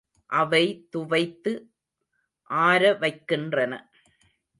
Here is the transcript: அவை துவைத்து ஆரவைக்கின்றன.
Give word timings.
அவை 0.29 0.87
துவைத்து 0.89 1.51
ஆரவைக்கின்றன. 2.49 3.73